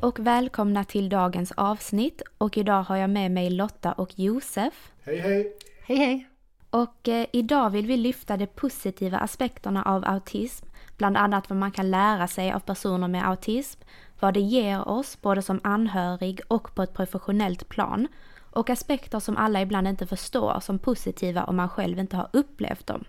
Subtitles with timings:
[0.00, 4.92] Och välkomna till dagens avsnitt och idag har jag med mig Lotta och Josef.
[5.04, 5.56] Hej hej!
[5.82, 6.28] Hej hej!
[6.70, 11.70] Och eh, idag vill vi lyfta de positiva aspekterna av autism, bland annat vad man
[11.70, 13.80] kan lära sig av personer med autism,
[14.20, 18.08] vad det ger oss både som anhörig och på ett professionellt plan,
[18.50, 22.86] och aspekter som alla ibland inte förstår som positiva om man själv inte har upplevt
[22.86, 23.04] dem.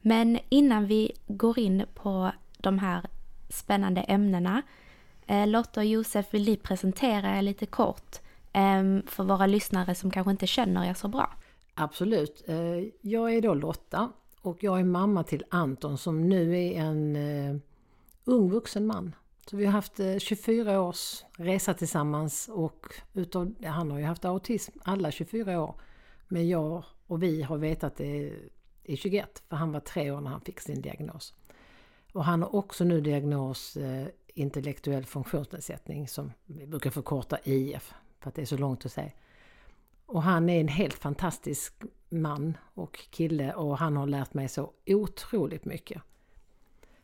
[0.00, 3.02] Men innan vi går in på de här
[3.48, 4.62] spännande ämnena
[5.26, 8.20] Eh, Lotta och Josef, vill ni presentera er lite kort
[8.52, 11.34] ehm, för våra lyssnare som kanske inte känner er så bra?
[11.74, 12.44] Absolut.
[12.48, 17.16] Eh, jag är då Lotta och jag är mamma till Anton som nu är en
[17.16, 17.56] eh,
[18.24, 19.14] ung vuxen man.
[19.50, 24.78] Så vi har haft 24 års resa tillsammans och utav, han har ju haft autism
[24.84, 25.80] alla 24 år.
[26.28, 28.32] Men jag och vi har vetat det
[28.84, 31.34] i 21 för han var tre år när han fick sin diagnos.
[32.12, 33.76] Och han har också nu diagnos
[34.36, 39.10] intellektuell funktionsnedsättning som vi brukar förkorta IF för att det är så långt att säga.
[40.06, 41.74] Och han är en helt fantastisk
[42.08, 46.02] man och kille och han har lärt mig så otroligt mycket.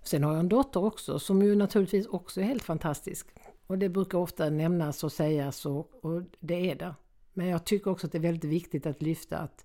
[0.03, 3.27] Sen har jag en dotter också som ju naturligtvis också är helt fantastisk.
[3.67, 6.95] Och det brukar ofta nämnas och sägas och, och det är det.
[7.33, 9.65] Men jag tycker också att det är väldigt viktigt att lyfta att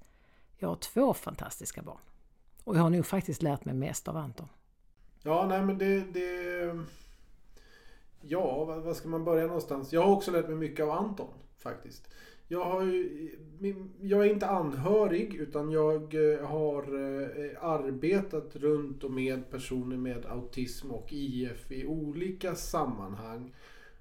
[0.58, 2.00] jag har två fantastiska barn.
[2.64, 4.50] Och jag har nog faktiskt lärt mig mest av Anton.
[5.24, 6.02] Ja, nej men det...
[6.02, 6.86] det
[8.22, 9.94] Ja, vad ska man börja någonstans?
[9.94, 12.10] Jag har också lärt mig mycket av Anton faktiskt.
[12.48, 13.30] Jag, har ju,
[14.02, 20.26] jag är inte anhörig utan jag eh, har eh, arbetat runt och med personer med
[20.26, 23.56] autism och IF i olika sammanhang.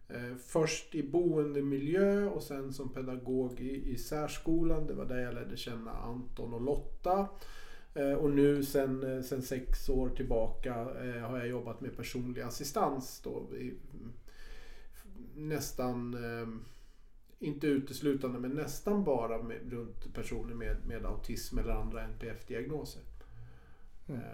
[0.08, 4.86] Eh, först i boendemiljö och sen som pedagog i, i särskolan.
[4.86, 7.28] Det var där jag lärde känna Anton och Lotta.
[8.18, 10.74] Och nu sen, sen sex år tillbaka
[11.28, 13.46] har jag jobbat med personlig assistans då,
[15.36, 16.48] nästan, eh,
[17.38, 23.02] inte uteslutande, men nästan bara med, runt personer med, med autism eller andra NPF-diagnoser.
[24.08, 24.20] Mm.
[24.20, 24.26] Eh.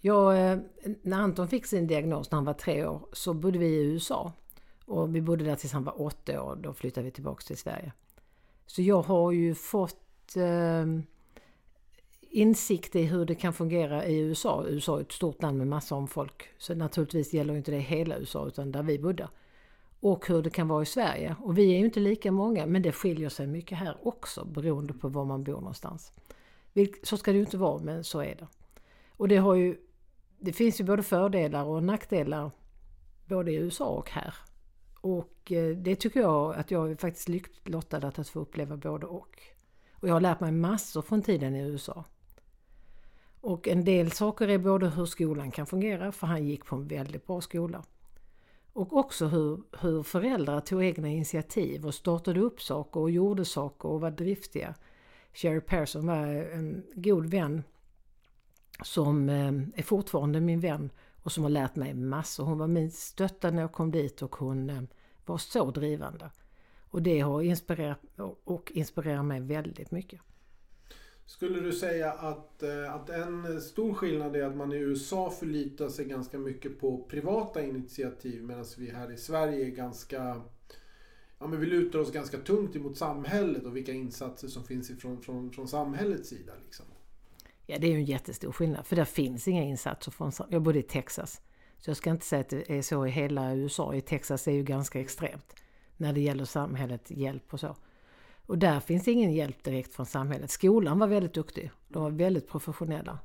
[0.00, 0.58] Ja, eh,
[1.02, 4.32] när Anton fick sin diagnos när han var tre år så bodde vi i USA.
[4.84, 6.56] Och vi bodde där tills han var åtta år.
[6.56, 7.92] Då flyttade vi tillbaka till Sverige.
[8.66, 10.86] Så jag har ju fått eh,
[12.32, 14.64] insikt i hur det kan fungera i USA.
[14.68, 16.48] USA är ett stort land med massor om folk.
[16.58, 19.28] Så naturligtvis gäller inte det hela USA utan där vi bodde
[20.00, 21.36] och hur det kan vara i Sverige.
[21.40, 24.94] Och vi är ju inte lika många men det skiljer sig mycket här också beroende
[24.94, 26.12] på var man bor någonstans.
[27.02, 28.46] Så ska det ju inte vara men så är det.
[29.08, 29.76] Och det, har ju,
[30.38, 32.50] det finns ju både fördelar och nackdelar
[33.26, 34.34] både i USA och här.
[35.00, 39.06] Och eh, det tycker jag att jag är faktiskt lyckligt lottad att få uppleva både
[39.06, 39.38] och.
[39.92, 42.04] Och jag har lärt mig massor från tiden i USA.
[43.42, 46.88] Och en del saker är både hur skolan kan fungera, för han gick på en
[46.88, 47.84] väldigt bra skola.
[48.72, 53.88] Och också hur, hur föräldrar tog egna initiativ och startade upp saker och gjorde saker
[53.88, 54.74] och var driftiga.
[55.32, 57.62] Sherry Persson var en god vän
[58.84, 60.90] som eh, är fortfarande min vän
[61.22, 62.44] och som har lärt mig massor.
[62.44, 64.82] Hon var min stötta när jag kom dit och hon eh,
[65.26, 66.30] var så drivande.
[66.90, 68.00] Och det har inspirerat
[68.44, 70.20] och inspirerar mig väldigt mycket.
[71.32, 75.88] Skulle du säga att, eh, att en stor skillnad är att man i USA förlitar
[75.88, 80.42] sig ganska mycket på privata initiativ medan vi här i Sverige är ganska
[81.38, 85.22] Ja, men vi lutar oss ganska tungt emot samhället och vilka insatser som finns ifrån,
[85.22, 86.52] från, från samhällets sida.
[86.64, 86.86] Liksom.
[87.66, 88.86] Ja, det är ju en jättestor skillnad.
[88.86, 90.32] För där finns inga insatser från...
[90.50, 91.40] Jag bodde i Texas.
[91.78, 93.94] Så jag ska inte säga att det är så i hela USA.
[93.94, 95.54] I Texas är ju ganska extremt.
[95.96, 97.76] När det gäller samhället, hjälp och så.
[98.52, 100.50] Och där finns ingen hjälp direkt från samhället.
[100.50, 101.70] Skolan var väldigt duktig.
[101.88, 103.18] De var väldigt professionella.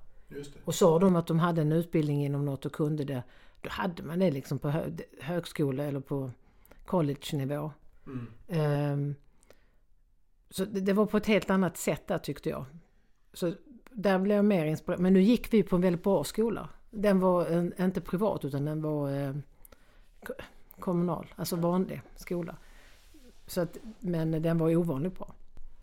[0.64, 3.24] Och sa de att de hade en utbildning inom något och kunde det,
[3.62, 4.92] då hade man det liksom på hö
[5.22, 6.32] högskola eller på
[6.86, 7.72] college-nivå.
[8.06, 8.94] Mm.
[8.94, 9.16] Um,
[10.50, 12.66] så det, det, var på ett helt annat sätt där tyckte jag.
[13.34, 13.54] Så
[13.92, 15.02] där blev jag mer inspirerad.
[15.02, 16.70] Men nu gick vi på en väldigt bra skola.
[16.90, 19.36] Den var en, inte privat utan den var eh,
[20.80, 22.56] kommunal, alltså vanlig skola.
[23.48, 25.34] Så att, men den var ovanligt bra.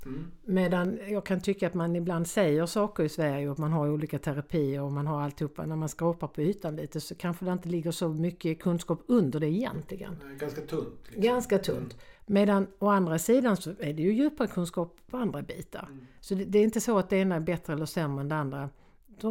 [0.07, 0.31] Mm.
[0.45, 3.89] Medan jag kan tycka att man ibland säger saker i Sverige och att man har
[3.89, 5.67] olika terapier och man har alltihopa.
[5.67, 9.41] När man skrapar på ytan lite så kanske det inte ligger så mycket kunskap under
[9.41, 10.17] det egentligen.
[10.39, 10.99] Ganska tunt.
[11.05, 11.23] Liksom.
[11.23, 11.93] Ganska tunt.
[11.93, 11.99] Mm.
[12.27, 15.89] Medan å andra sidan så är det ju djupare kunskap på andra bitar.
[15.91, 16.07] Mm.
[16.21, 18.37] Så det, det, är inte så att det ena är bättre eller sämre än det
[18.37, 18.71] andra.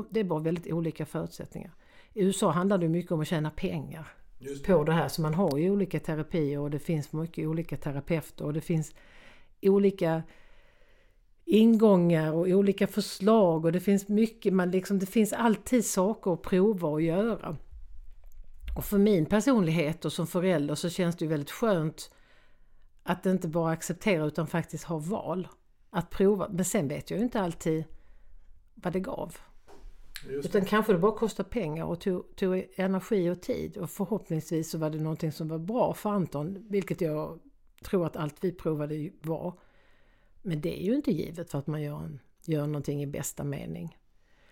[0.09, 1.71] Det är bara väldigt olika förutsättningar.
[2.13, 4.07] I USA handlar det mycket om att tjäna pengar
[4.66, 5.07] på det här.
[5.07, 8.94] Så man har ju olika terapier och det finns mycket olika terapeuter och det finns
[9.62, 10.24] olika
[11.45, 16.42] ingångar och olika förslag och det finns mycket, man liksom, det finns alltid saker att
[16.42, 17.57] prova och göra.
[18.75, 22.12] Och för min personlighet och som förälder så känns det ju väldigt skönt
[23.04, 25.48] att inte bara acceptera utan faktiskt ha val.
[25.89, 26.50] Att prova.
[26.50, 27.84] Men sen vet jag ju inte alltid
[28.74, 29.38] vad det gav.
[30.30, 33.78] Utan kanske det bara kostar pengar och tog, tog, energi och tid.
[33.78, 36.66] Och förhoppningsvis så var det någonting som var bra för Anton.
[36.70, 37.40] Vilket jag
[37.84, 39.60] tror att allt vi provade var.
[40.42, 43.44] Men det är ju inte givet för att man gör, en, gör någonting i bästa
[43.44, 43.98] mening.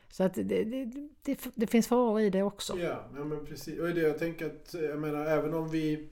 [0.10, 0.86] Så att det, det,
[1.24, 2.80] det, det finns faror i det också.
[2.80, 3.80] Ja, men precis.
[3.80, 6.10] Och det jag tänker att, jag menar även om vi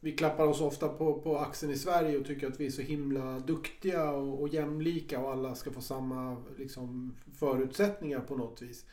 [0.00, 2.82] vi klappar oss ofta på, på axeln i Sverige och tycker att vi är så
[2.82, 8.84] himla duktiga och, och jämlika och alla ska få samma liksom, förutsättningar på något vis.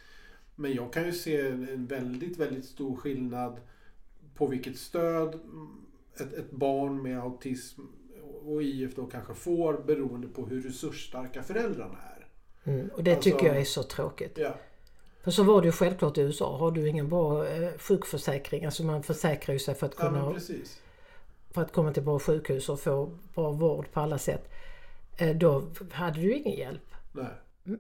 [0.56, 3.60] Men jag kan ju se en väldigt, väldigt stor skillnad
[4.36, 5.40] på vilket stöd
[6.20, 7.82] ett, ett barn med autism
[8.46, 12.28] och IF då kanske får beroende på hur resursstarka föräldrarna är.
[12.72, 14.38] Mm, och det alltså, tycker jag är så tråkigt.
[14.38, 14.56] Ja.
[15.24, 16.58] För så var det ju självklart i USA.
[16.58, 20.40] Har du ingen bra eh, sjukförsäkring, alltså man försäkrar ju sig för att kunna ja,
[21.56, 24.52] för att komma till bra sjukhus och få bra vård på alla sätt.
[25.18, 26.94] Eh, då hade du ingen hjälp.
[27.12, 27.26] Nej.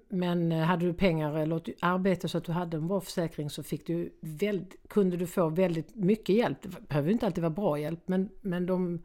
[0.09, 3.63] Men eh, hade du pengar eller arbete så att du hade en bra försäkring så
[3.63, 6.57] fick du väldigt, kunde du få väldigt mycket hjälp.
[6.61, 9.03] Det behöver inte alltid vara bra hjälp men, men de,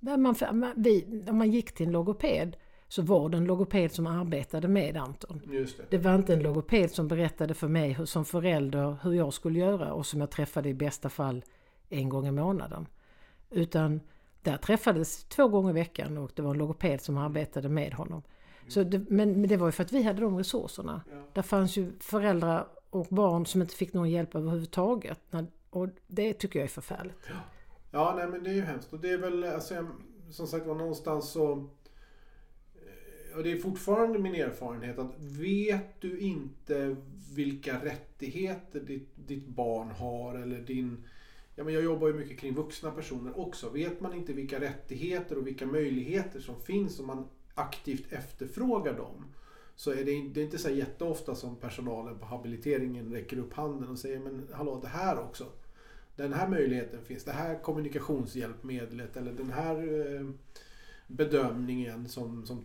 [0.00, 0.34] man,
[0.76, 2.56] vi, om man gick till en logoped
[2.88, 5.40] så var det en logoped som arbetade med Anton.
[5.44, 5.90] Det.
[5.90, 9.58] det var inte en logoped som berättade för mig hur, som förälder hur jag skulle
[9.58, 11.44] göra och som jag träffade i bästa fall
[11.88, 12.86] en gång i månaden.
[13.54, 14.00] Utan
[14.42, 18.22] där träffades två gånger i veckan och det var en logoped som arbetade med honom.
[18.68, 21.02] Så det, men, men, det var ju för att vi hade de resurserna.
[21.10, 21.16] Ja.
[21.32, 25.20] Där fanns ju föräldrar och barn som inte fick någon hjälp överhuvudtaget.
[25.70, 27.18] Och det tycker jag är förfärligt.
[27.28, 27.34] Ja,
[27.90, 28.92] ja nej men det är ju hemskt.
[28.92, 29.86] Och det är väl, alltså,
[30.30, 31.68] som sagt var någonstans så...
[33.36, 36.96] Och det är fortfarande min erfarenhet att vet du inte
[37.34, 41.04] vilka rättigheter ditt, ditt barn har eller din
[41.56, 43.68] Ja, men jag jobbar ju mycket kring vuxna personer också.
[43.68, 49.24] Vet man inte vilka rättigheter och vilka möjligheter som finns om man aktivt efterfrågar dem
[49.76, 53.88] så är det, det är inte så jätteofta som personalen på habiliteringen räcker upp handen
[53.88, 55.46] och säger men hallå det här också.
[56.16, 59.76] Den här möjligheten finns, det här kommunikationshjälpmedlet eller den här
[60.16, 60.28] eh,
[61.06, 62.64] bedömningen som, som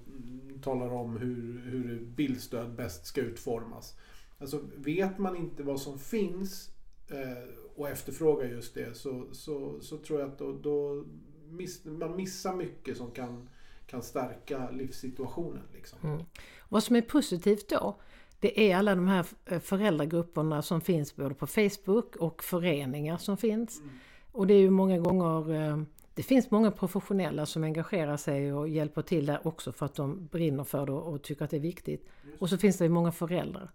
[0.63, 3.97] talar om hur, hur bildstöd bäst ska utformas.
[4.37, 6.71] Alltså vet man inte vad som finns
[7.07, 11.05] eh, och efterfrågar just det så, så, så tror jag att då, då
[11.49, 13.49] miss, man missar mycket som kan,
[13.87, 15.63] kan stärka livssituationen.
[15.73, 15.99] Liksom.
[16.03, 16.25] Mm.
[16.69, 17.95] Vad som är positivt då
[18.39, 23.37] det är alla de här eh, föräldragrupperna som finns både på Facebook och föreningar som
[23.37, 23.79] finns.
[23.79, 23.91] Mm.
[24.31, 25.83] Och det är ju många gånger eh,
[26.13, 30.27] det finns många professionella som engagerar sig och hjälper till där också för att de
[30.27, 32.07] brinner för det och tycker att det är viktigt.
[32.39, 33.71] Och så finns det många föräldrar.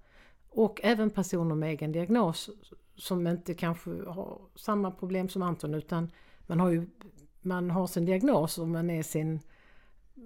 [0.51, 2.51] Och även personer med egen diagnos
[2.97, 6.11] som inte kanske har samma problem som Anton utan
[6.47, 6.87] man har ju
[7.41, 9.41] man har sin diagnos och man är sin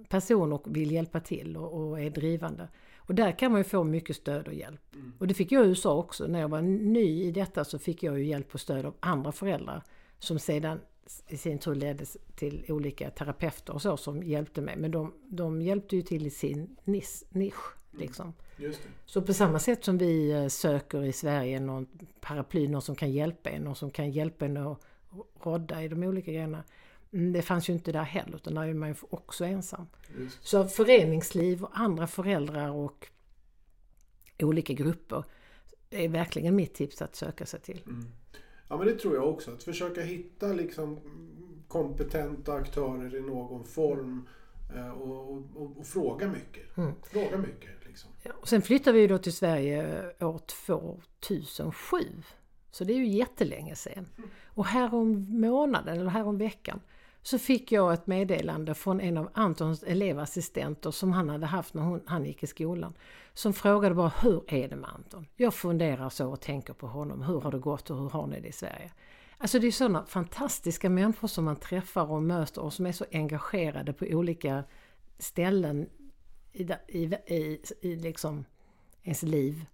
[0.09, 2.67] person och vill hjälpa till och, och är drivande.
[2.97, 4.95] Och där kan man ju få mycket stöd och hjälp.
[4.95, 5.13] Mm.
[5.19, 6.27] Och det fick jag i USA också.
[6.27, 9.31] När jag var ny i detta så fick jag ju hjälp och stöd av andra
[9.31, 9.83] föräldrar
[10.19, 10.79] som sedan
[11.27, 14.77] i sin tur ledde till olika terapeuter och så som hjälpte mig.
[14.77, 17.23] Men de, de hjälpte ju till i sin nisch.
[17.91, 18.27] Liksom.
[18.27, 18.48] Just det.
[19.05, 21.87] Så på samma sätt som vi eh, söker i Sverige någon
[22.21, 24.79] paraply, någon som kan hjälpa en, någon som kan hjälpa en att
[25.43, 26.63] rodda i de olika grejerna.
[27.13, 29.87] Mm, Det fanns ju inte där heller, utan där är man ju också ensam.
[30.19, 30.47] Just.
[30.47, 33.07] Så föreningsliv och andra föräldrar och
[34.39, 35.23] olika grupper
[35.89, 37.81] är verkligen mitt tips att söka sig till.
[37.85, 38.05] Mm.
[38.67, 39.51] Ja men det tror jag också.
[39.51, 40.99] Att försöka hitta liksom
[41.67, 44.27] kompetenta aktörer i någon form
[44.75, 46.77] eh, och, och, och, och fråga mycket.
[46.77, 46.93] Mm.
[47.03, 48.31] Fråga mycket liksom.
[48.31, 50.41] Ja, och sen flyttade vi då till Sverige år
[51.17, 51.97] 2007.
[52.71, 54.05] Så det är ju jättelänge sedan.
[54.45, 56.81] Och härom månaden, eller härom veckan,
[57.21, 61.81] så fick jag ett meddelande från en av Antons elevassistenter som han hade haft när
[61.81, 62.93] hon, han gick i skolan.
[63.33, 65.27] Som frågade bara hur är det med Anton?
[65.35, 67.21] Jag funderar så och tänker på honom.
[67.21, 68.91] Hur har det gått och hur har ni det i Sverige?
[69.37, 73.05] Alltså det är sådana fantastiska människor som man träffar och möter och som är så
[73.11, 74.63] engagerade på olika
[75.19, 75.89] ställen
[76.53, 78.45] i, i, i, i liksom
[79.03, 79.65] ens liv.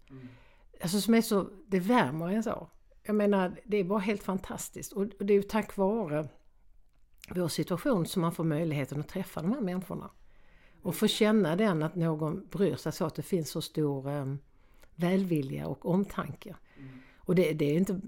[0.81, 2.69] Alltså som är så, det värmer en så.
[3.03, 4.93] Jag menar, det är bara helt fantastiskt.
[4.93, 6.27] Och och det är ju tack vare
[7.29, 10.09] vår situation som man får möjligheten att träffa de här människorna.
[10.81, 14.35] Och få känna den att någon bryr sig så att det finns så stor eh,
[14.95, 16.55] välvilja och omtanke.
[17.17, 18.01] Och det, det, är inte,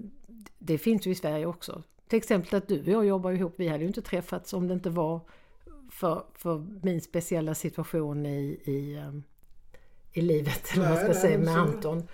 [0.58, 1.82] det finns ju i Sverige också.
[2.08, 4.74] Till exempel att du och jag jobbar ihop, vi hade ju inte träffats om det
[4.74, 5.20] inte var
[5.90, 9.12] för, för min speciella situation i, i, eh,
[10.12, 12.08] i livet, eller vad man ska nej, säga, med så- Anton.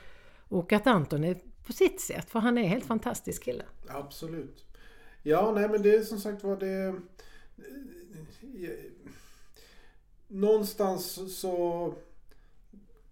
[0.49, 3.64] Och att Anton är på sitt sätt, för han är en helt fantastisk kille.
[3.88, 4.64] Absolut.
[5.23, 6.95] Ja, nej men det är som sagt var det...
[10.28, 11.95] Någonstans så...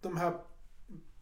[0.01, 0.39] De här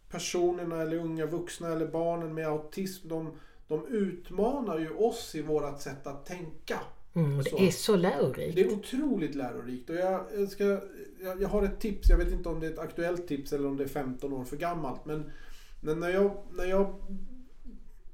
[0.09, 5.83] personerna eller unga vuxna eller barnen med autism, de, de utmanar ju oss i vårat
[5.83, 6.81] sätt att tänka.
[7.15, 7.57] Mm, och Så.
[7.57, 8.57] det är så lärorikt.
[8.57, 9.91] Det är otroligt lärorikt.
[9.91, 10.65] Och jag, jag, ska,
[11.23, 13.69] jag, jag har ett tips, jag vet inte om det är ett aktuellt tips eller
[13.69, 15.05] om det är 15 år för gammalt.
[15.05, 15.31] Men,
[15.81, 16.95] men när, jag, när jag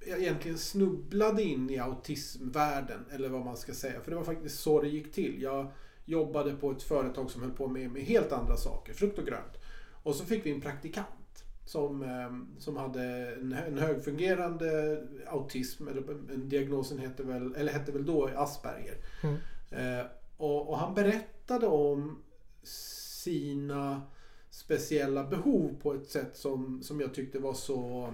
[0.06, 4.00] egentligen snubblade in i autismvärlden, eller vad man ska säga.
[4.00, 5.42] För det var faktiskt så det gick till.
[5.42, 5.70] Jag
[6.04, 9.52] jobbade på ett företag som höll på med, med helt andra saker, frukt och grönt.
[10.02, 11.06] Och så fick vi en praktikant
[11.66, 13.02] som, eh, som hade
[13.34, 18.96] en, en högfungerande autism, eller en diagnosen hette väl, eller hette väl då Asperger.
[19.22, 19.36] Mm.
[19.70, 20.06] Eh,
[20.36, 22.22] och, och han berättade om
[22.62, 24.02] sina
[24.50, 28.12] speciella behov på ett sätt som, som jag tyckte var så...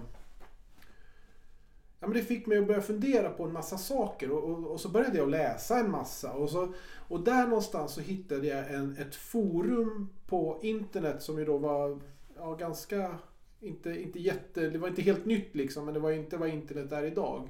[2.01, 4.81] Ja, men det fick mig att börja fundera på en massa saker och, och, och
[4.81, 6.33] så började jag läsa en massa.
[6.33, 6.73] Och, så,
[7.09, 12.01] och där någonstans så hittade jag en, ett forum på internet som ju då var
[12.37, 13.19] ja, ganska...
[13.63, 16.93] Inte, inte jätte, det var inte helt nytt liksom, men det var inte vad internet
[16.93, 17.49] är idag.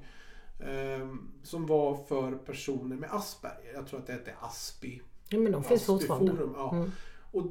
[0.67, 3.75] Ehm, som var för personer med Asperger.
[3.75, 5.03] Jag tror att det hette Aspi.
[5.29, 6.33] Ja, men de finns fortfarande.
[6.33, 6.77] Forum, ja.
[6.77, 6.91] Mm.
[7.33, 7.43] Och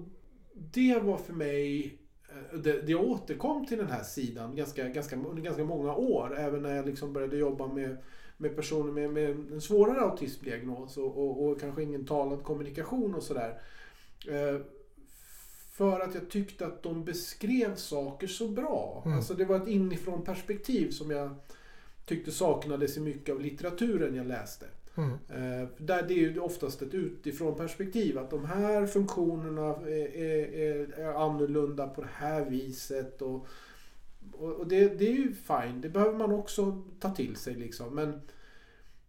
[0.53, 1.97] det var för mig
[2.29, 6.37] eh, det, det jag återkom till den här sidan ganska, ganska, under ganska många år.
[6.37, 7.97] Även när jag liksom började jobba med,
[8.37, 13.23] med personer med, med en svårare autismdiagnos och, och, och kanske ingen talad kommunikation och
[13.23, 13.61] sådär.
[14.27, 14.61] Eh,
[15.71, 19.01] för att jag tyckte att de beskrev saker så bra.
[19.05, 19.17] Mm.
[19.17, 21.35] Alltså det var ett inifrån perspektiv som jag
[22.05, 24.65] tyckte saknades i mycket av litteraturen jag läste.
[24.95, 25.09] Mm.
[25.11, 30.53] Eh, där det är ju oftast ett utifrån perspektiv att de här funktionerna är, är,
[30.53, 33.21] är, är annorlunda på det här viset.
[33.21, 33.47] Och,
[34.31, 37.95] och, och det, det är ju fine, det behöver man också ta till sig liksom.
[37.95, 38.21] Men,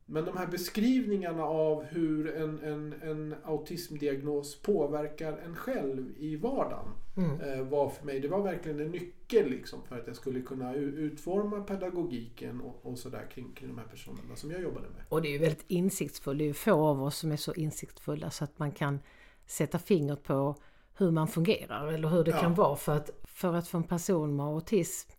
[0.06, 6.88] men de här beskrivningarna av hur en, en, en autismdiagnos påverkar en själv i vardagen
[7.16, 7.40] Mm.
[7.40, 10.74] eh, var för mig, det var verkligen en nyckel liksom för att jag skulle kunna
[10.74, 15.02] utforma pedagogiken och, och sådär kring, kring de här personerna som jag jobbade med.
[15.08, 16.38] Och det är ju väldigt insiktsfullt.
[16.38, 19.00] Det är ju få av oss som är så insiktsfulla så att man kan
[19.46, 20.56] sätta fingret på
[20.96, 22.40] hur man fungerar eller hur det Ja.
[22.40, 22.76] kan vara.
[22.76, 25.10] För att, för att för en person med autism,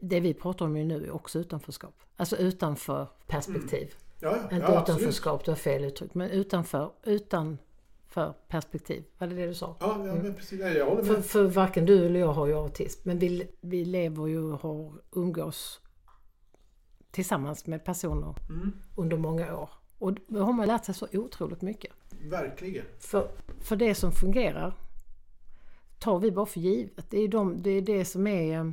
[0.00, 1.94] det vi pratar om ju nu är också utanförskap.
[2.16, 3.94] Alltså utanför perspektiv.
[4.22, 9.04] Ja, ja, Inte ja utanförskap, du har fel uttryck, men utanför, utanför perspektiv.
[9.18, 9.76] Var det det du sa?
[9.80, 10.60] Ja, ja men precis.
[10.60, 11.24] Jag håller För, med.
[11.24, 14.92] för varken du eller jag har ju autism, men vi, vi lever ju och har
[15.12, 15.80] umgås
[17.10, 19.70] tillsammans med personer Mm, under många år.
[19.98, 21.92] Och då har man lärt sig så otroligt mycket.
[22.30, 22.84] verkligen.
[22.98, 23.28] För,
[23.60, 24.74] för det som fungerar
[25.98, 27.10] tar vi bara för givet.
[27.10, 28.70] Det är, de, det, är det som är eh,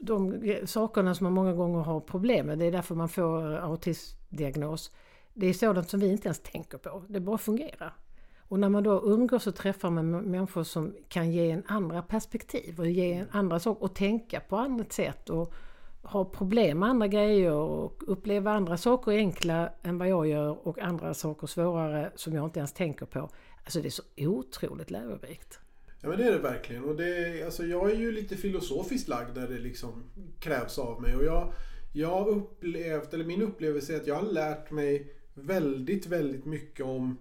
[0.00, 2.58] de, sakerna som man många gånger har problem med.
[2.58, 4.90] Det är därför man får autismdiagnos.
[5.34, 7.02] Det är sådant som vi inte ens tänker på.
[7.08, 7.94] Det bara fungerar.
[8.38, 12.80] Och när man då umgås och träffar med människor som kan ge en andra perspektiv
[12.80, 15.54] och ge en andra saker och tänka på annat sätt och
[16.02, 20.78] ha problem med andra grejer och uppleva andra saker enkla än vad jag gör och
[20.78, 23.28] andra saker svårare som jag inte ens tänker på.
[23.64, 25.60] Alltså det är så otroligt lärorikt.
[26.00, 26.84] Ja men det är det verkligen.
[26.84, 30.02] Och det, alltså, jag är ju lite filosofiskt lagd där det liksom
[30.40, 31.16] krävs av mig.
[31.16, 31.52] Och jag,
[31.92, 37.16] jag upplevt, eller min upplevelse är att jag har lärt mig väldigt, väldigt mycket om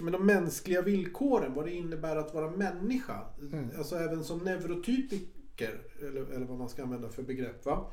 [0.00, 3.24] men de mänskliga villkoren, vad det innebär att vara människa.
[3.40, 3.70] Mm.
[3.78, 7.64] Alltså även som neurotypiker, eller, eller vad man ska använda för begrepp.
[7.64, 7.90] Va?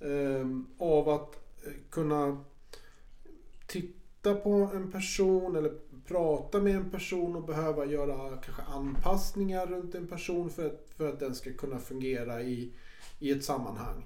[0.00, 1.34] Ehm, av att
[1.66, 2.44] eh, kunna
[3.66, 5.72] titta på en person eller
[6.06, 11.08] prata med en person och behöva göra kanske anpassningar runt en person för att, för
[11.08, 12.72] att den ska kunna fungera i,
[13.18, 14.04] i ett sammanhang.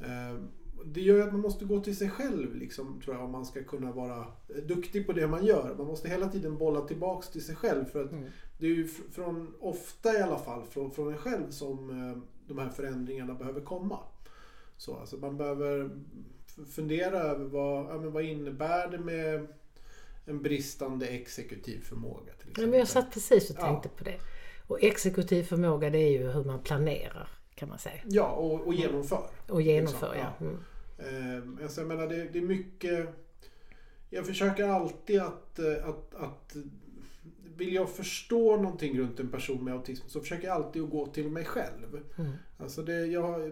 [0.00, 0.48] Ehm,
[0.84, 3.46] det gör ju att man måste gå till sig själv liksom, tror jag, om man
[3.46, 4.26] ska kunna vara
[4.66, 5.74] duktig på det man gör.
[5.78, 7.84] Man måste hela tiden bolla tillbaks till sig själv.
[7.84, 8.24] För att mm.
[8.58, 12.58] det är ju från, ofta i alla fall, från, från en själv som eh, de
[12.58, 13.98] här förändringarna behöver komma.
[14.76, 15.90] Så, alltså man behöver
[16.74, 19.46] fundera över vad, ja, men vad innebär det med
[20.24, 22.32] en bristande exekutiv förmåga.
[22.32, 22.64] Till exempel.
[22.64, 23.98] Ja, men jag satt precis och tänkte ja.
[23.98, 24.18] på det.
[24.66, 28.00] Och exekutiv förmåga det är ju hur man planerar kan man säga.
[28.04, 29.26] Ja, och, och genomför.
[29.48, 30.26] Och genomför, liksom.
[30.38, 30.46] ja.
[30.46, 31.58] Mm.
[31.58, 33.08] Eh, alltså, jag menar, det, det, är mycket...
[34.10, 36.56] Jag försöker alltid att, att, att, att
[37.56, 41.06] vill jag förstå någonting runt en person med autism så försöker jag alltid att gå
[41.06, 42.00] till mig själv.
[42.18, 42.32] Mm.
[42.58, 43.50] Alltså det, jag,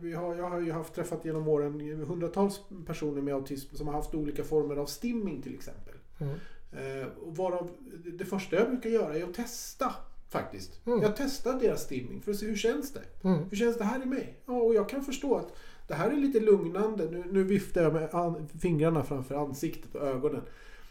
[0.00, 3.94] vi har, jag har ju haft träffat genom åren hundratals personer med autism som har
[3.94, 5.94] haft olika former av stimming till exempel.
[6.18, 6.34] Mm.
[6.72, 7.70] Eh, varav
[8.18, 9.94] det första jag brukar göra är att testa
[10.28, 10.86] faktiskt.
[10.86, 11.02] Mm.
[11.02, 13.28] Jag testar deras stimming för att se hur känns det?
[13.28, 13.38] Mm.
[13.50, 14.38] Hur känns det här i mig?
[14.46, 15.52] Ja, och jag kan förstå att
[15.88, 17.10] det här är lite lugnande.
[17.10, 20.42] Nu, nu viftar jag med fingrarna framför ansiktet och ögonen.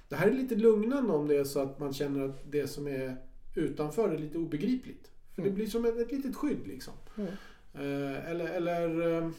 [0.09, 2.87] Det här är lite lugnande om det är så att man känner att det som
[2.87, 3.17] är
[3.55, 5.11] utanför är lite obegripligt.
[5.35, 5.51] För mm.
[5.51, 6.93] det blir som ett, ett litet skydd liksom.
[7.17, 7.29] Mm.
[7.73, 9.29] Eh, eller, eller eh,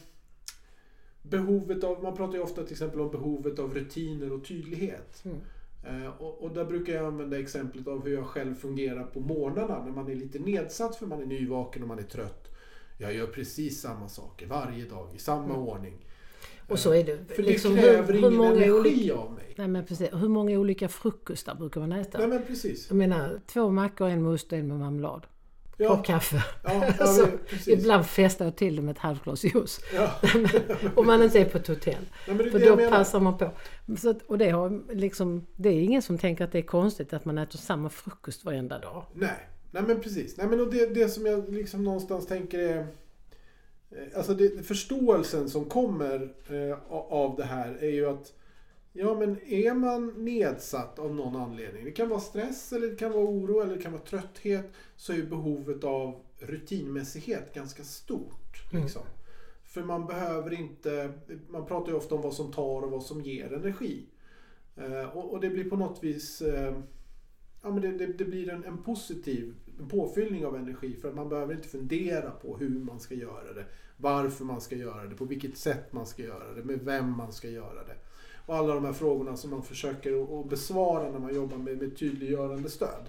[1.22, 5.24] behovet av, man pratar ju ofta till exempel om behovet av rutiner och tydlighet.
[5.24, 5.38] Mm.
[5.84, 9.84] Eh, och, och, där brukar jag använda exemplet av hur jag själv fungerar på morgnarna
[9.84, 12.48] när man är lite nedsatt för man är nyvaken och man är trött.
[12.98, 15.56] Jag gör precis samma saker varje dag i samma mm.
[15.56, 16.06] ordning.
[16.68, 17.34] Och så är det.
[17.34, 19.54] För liksom det kräver hur, hur ingen energi olika, av mig.
[19.56, 20.08] Nej men precis.
[20.12, 22.18] Hur många olika frukostar brukar man äta?
[22.18, 22.86] Nej men precis.
[22.88, 25.26] Jag menar två mackor, en med ost och en med marmelad.
[25.80, 25.88] Ja.
[25.88, 26.44] Kopp kaffe.
[26.64, 27.26] Ja, ja, så,
[27.66, 29.80] ibland festar jag till det med ett halvt glas juice.
[29.94, 30.10] Ja.
[30.94, 32.06] Om man inte är på ett hotell.
[32.28, 33.50] Nej, För då passar man på.
[33.98, 37.12] Så att, och det, har liksom, det är ingen som tänker att det är konstigt
[37.12, 39.04] att man äter samma frukost varenda dag.
[39.14, 40.36] Nej, Nej men precis.
[40.36, 42.86] Nej, men och det, det som jag liksom någonstans tänker är
[44.16, 48.34] alltså det, förståelsen som kommer eh, av det här är ju att
[48.92, 53.12] Ja men är man nedsatt av någon anledning, det kan vara stress eller det kan
[53.12, 58.72] vara oro eller det kan vara trötthet, så är behovet av rutinmässighet ganska stort.
[58.72, 58.82] Mm.
[58.82, 59.02] Liksom.
[59.64, 61.12] För man behöver inte,
[61.48, 64.06] man pratar ju ofta om vad som tar och vad som ger energi.
[64.76, 66.78] Eh, och, det blir på något vis, eh,
[67.62, 71.14] ja men det, det, det blir en, en positiv en påfyllning av energi för att
[71.14, 73.64] man behöver inte fundera på hur man ska göra det.
[73.96, 77.32] Varför man ska göra det, på vilket sätt man ska göra det, med vem man
[77.32, 77.94] ska göra det.
[78.46, 81.96] Och alla de här frågorna som man försöker att besvara när man jobbar med, med
[81.96, 83.08] tydliggörande stöd.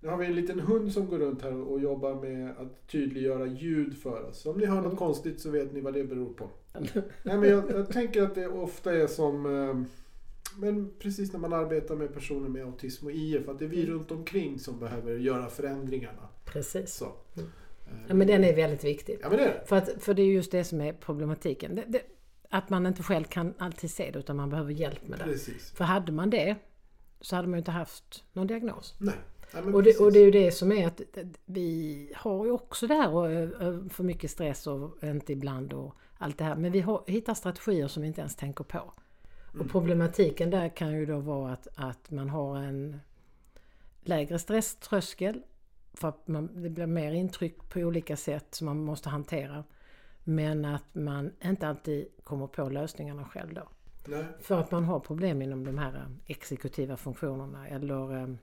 [0.00, 3.46] Nu har vi en liten hund som går runt här och jobbar med att tydliggöra
[3.46, 4.46] ljud för oss.
[4.46, 6.48] Om ni hör något konstigt så vet ni vad det beror på.
[7.22, 10.01] Nej, men jag, jag tänker att det ofta är som eh,
[10.56, 13.82] men precis när man arbetar med personer med autism och IF, att det är vi
[13.82, 13.94] mm.
[13.94, 16.28] runt omkring som behöver göra förändringarna.
[16.44, 16.94] Precis.
[16.94, 17.04] Så.
[17.36, 17.48] Mm.
[18.08, 19.18] Ja, men den är väldigt viktig.
[19.22, 19.64] Ja, men det är.
[19.64, 21.74] För, att, för det är just det som är problematiken.
[21.74, 22.02] Det, det,
[22.50, 25.24] att man inte själv kan alltid se det utan man behöver hjälp med det.
[25.24, 25.70] Precis.
[25.70, 26.56] För hade man det
[27.20, 28.94] så hade man ju inte haft någon diagnos.
[28.98, 29.14] Nej.
[29.52, 31.00] Ja, och, det, och, det, är ju det som är att
[31.44, 36.38] vi har ju också det här och för mycket stress och inte ibland och allt
[36.38, 36.56] det här.
[36.56, 38.92] Men vi har, hittar strategier som vi inte ens tänker på.
[39.58, 43.00] Och problematiken där kan ju då vara att, att man har en
[44.00, 45.42] lägre stresströskel
[45.94, 49.64] för att man, det blir mer intryck på olika sätt som man måste hantera.
[50.24, 53.68] Men att man inte alltid kommer på lösningarna själv då.
[54.06, 54.24] Nej.
[54.40, 58.38] För att man har problem inom de här exekutiva funktionerna eller um,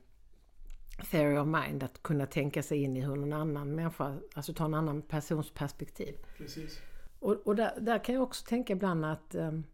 [1.10, 4.64] theory of mind, att kunna tänka sig in i hur någon annan människa, alltså ta
[4.64, 6.14] en annan persons perspektiv.
[6.38, 6.80] Precis.
[7.18, 9.64] Och, och där, där, kan jag också tänka ibland att um,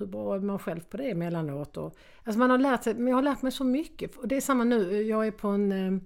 [0.00, 1.76] hur bra är man själv på det emellanåt?
[1.76, 4.16] Och, alltså man har lärt sig, men jag har lärt mig så mycket.
[4.16, 5.72] Och det är samma nu, jag är på en...
[5.72, 6.00] Eh,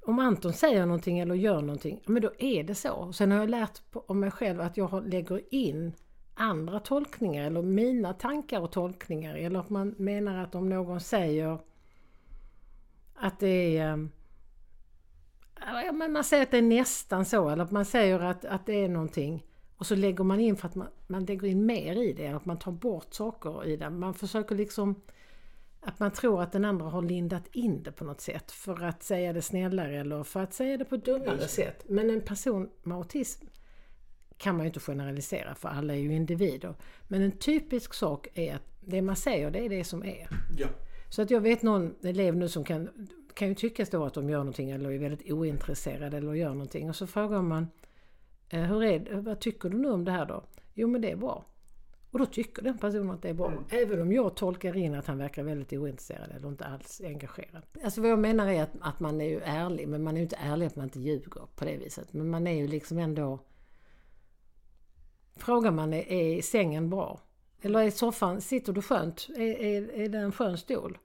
[0.00, 3.12] om Anton säger någonting eller gör någonting, men då är det så.
[3.12, 5.92] Sen har jag lärt om mig själv att jag lägger in
[6.34, 9.34] andra tolkningar eller mina tankar och tolkningar.
[9.34, 11.58] Eller att man menar att om någon säger
[13.14, 13.92] att det är...
[15.86, 18.84] Eh, man säger att det är nästan så, eller att man säger att, att det
[18.84, 19.44] är någonting.
[19.78, 22.44] Och så lägger man in för att man, man lägger in mer i det, att
[22.44, 23.90] man tar bort saker i det.
[23.90, 24.94] Man försöker liksom
[25.80, 29.02] att man tror att den andra har lindat in det på något sätt för att
[29.02, 31.84] säga det snällare eller för att säga det på ett dummare sätt.
[31.88, 33.46] Men en person med autism
[34.36, 36.74] kan man ju inte generalisera för alla är ju individer.
[37.08, 40.28] Men en typisk sak är att det man säger det är det som är.
[40.58, 40.68] Ja.
[41.10, 44.30] Så att jag vet någon elev nu som kan, kan ju tyckas då att de
[44.30, 47.66] gör någonting eller är väldigt ointresserade eller gör någonting och så frågar man
[48.50, 50.44] hur är, vad tycker du nu om det här då?
[50.74, 51.44] Jo men det är bra.
[52.10, 53.46] Och då tycker den personen att det är bra.
[53.46, 53.64] Mm.
[53.70, 57.62] Även om jag tolkar in att han verkar väldigt ointresserad eller inte alls engagerad.
[57.84, 60.22] Alltså vad jag menar är att, att man är ju ärlig, men man är ju
[60.22, 62.12] inte ärlig att man inte ljuger på det viset.
[62.12, 63.38] Men man är ju liksom ändå...
[65.36, 67.20] Frågar man, är, är sängen bra?
[67.62, 69.28] Eller är soffan, sitter du skönt?
[69.36, 70.98] Är, är, är det en skön stol?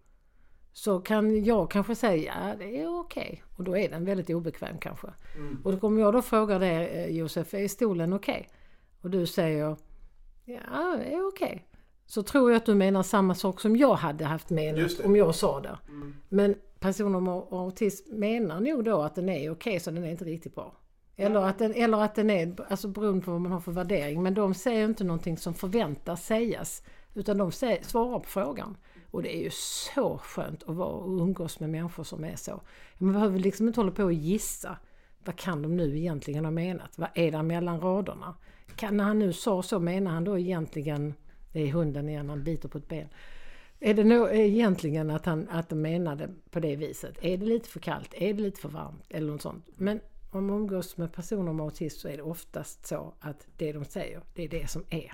[0.73, 3.43] Så kan jag kanske säga, ja det är okej.
[3.57, 5.07] Och då är den väldigt obekväm kanske.
[5.35, 5.61] Mm.
[5.63, 8.49] Och då kommer jag då fråga dig eh, Josef, är stolen okej?
[9.01, 9.77] Och du säger,
[10.45, 11.67] ja det är okej.
[12.05, 15.35] Så tror jag att du menar samma sak som jag hade haft menat om jag
[15.35, 15.77] sa det.
[15.87, 16.15] Mm.
[16.29, 20.25] Men personer med autism menar nog då att den är okej så den är inte
[20.25, 20.75] riktigt bra.
[21.15, 24.23] Eller att den, eller att den är, alltså beroende på vad man har för värdering.
[24.23, 26.83] Men de säger inte någonting som förväntas sägas.
[27.13, 28.77] Utan de säger, svarar på frågan.
[29.13, 32.61] Och det är ju så skönt att vara och umgås med människor som är så.
[32.97, 34.77] Man behöver liksom inte hålla på och gissa.
[35.25, 36.97] Vad kan de nu egentligen ha menat?
[36.97, 38.35] Vad är det mellan raderna?
[38.75, 41.13] Kan, när han nu sa så, menar han då egentligen,
[41.51, 43.07] det är hunden igen, han biter på ett ben.
[43.79, 47.17] Är det nog egentligen att han att de menade på det viset?
[47.21, 48.13] Är det lite för kallt?
[48.13, 49.05] Är det lite för varmt?
[49.09, 49.65] Eller något sånt.
[49.75, 49.99] Men
[50.31, 53.85] om man umgås med personer med autism så är det oftast så att det de
[53.85, 55.13] säger, det är det som är.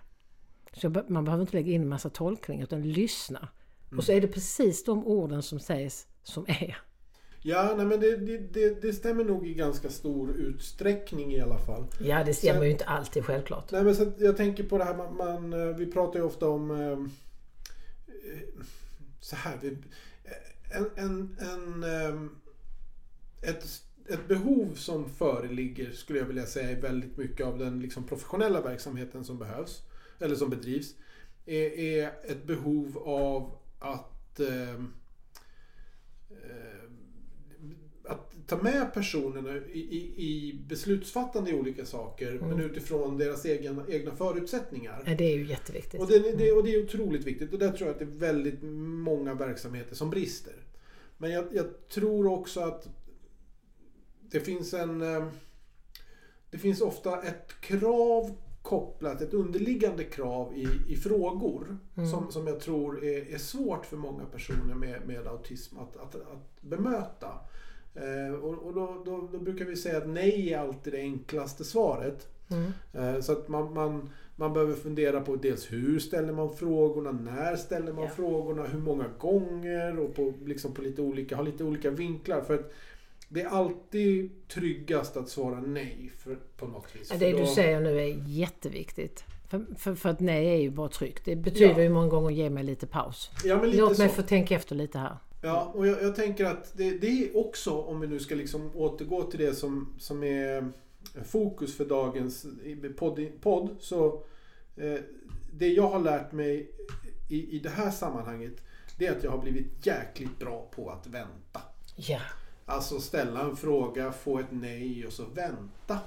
[0.73, 3.49] Så man behöver inte lägga in en massa tolkning utan lyssna.
[3.97, 6.77] Och så är det precis de orden som sägs som är.
[7.41, 11.87] Ja, nej, men det, det, det, stämmer nog i ganska stor utsträckning i alla fall.
[11.99, 13.71] Ja, det stämmer Så- ju inte alltid självklart.
[13.71, 16.25] Nej, men så att jag tänker på det här, man, man, eh, vi pratar ju
[16.25, 16.91] ofta om eh,
[18.31, 18.39] eh,
[19.19, 19.57] så här.
[19.61, 19.77] Vi,
[20.71, 22.29] en, en, en, eh,
[23.49, 23.65] ett,
[24.09, 28.61] ett behov som föreligger skulle jag vilja säga är väldigt mycket av den liksom professionella
[28.61, 29.83] verksamheten som behövs.
[30.19, 30.95] Eller som bedrivs.
[31.45, 34.83] Är, är ett behov av att eh,
[38.03, 42.65] att ta med personerna i, i, i beslutsfattande i olika saker men Mm.
[42.65, 45.03] utifrån deras egen, egna förutsättningar.
[45.05, 46.01] Ja, det är ju jätteviktigt.
[46.01, 48.31] Och det, det, och det är otroligt viktigt och där tror jag att det är
[48.31, 50.53] väldigt många verksamheter som brister.
[51.17, 52.87] Men jag, jag tror också att
[54.31, 55.01] det finns en...
[55.01, 55.27] eh,
[56.51, 58.35] Det finns ofta ett krav
[58.69, 62.09] kopplat, ett underliggande krav i, i frågor Mm.
[62.09, 66.15] som, som jag tror är, är svårt för många personer med, med autism att, att,
[66.15, 67.27] att bemöta.
[67.95, 71.63] Eh, och och då, då, då brukar vi säga att nej är alltid det enklaste
[71.63, 72.27] svaret.
[72.51, 72.71] Mm.
[72.93, 77.55] Eh, Så att man, man, man behöver fundera på dels hur ställer man frågorna, när
[77.55, 78.09] ställer man Ja.
[78.09, 82.41] frågorna, hur många gånger och på, liksom på lite olika, ha lite olika vinklar.
[82.41, 82.71] För att
[83.29, 87.09] det är alltid tryggast att svara nej för, på något vis.
[87.09, 89.23] Det då- du säger nu är jätteviktigt.
[89.49, 91.25] För, för, för att nej är ju bara tryggt.
[91.25, 91.81] Det betyder Ja.
[91.81, 93.31] ju många gånger ge mig lite paus.
[93.43, 94.15] Ja, men lite Låt mig så.
[94.15, 95.17] få tänka efter lite här.
[95.41, 98.71] Ja, och jag, jag tänker att det, det är också, om vi nu ska liksom
[98.75, 100.71] återgå till det som, som är
[101.25, 102.45] fokus för dagens
[102.97, 104.23] podd, podd så
[104.77, 104.99] eh,
[105.53, 106.71] det jag har lärt mig
[107.29, 108.53] i, i det här sammanhanget
[108.97, 111.61] det är att jag har blivit jäkligt bra på att vänta.
[111.95, 112.19] Ja.
[112.69, 115.99] Alltså ställa en fråga, få ett nej och så vänta.